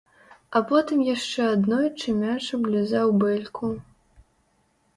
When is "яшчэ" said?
1.15-1.43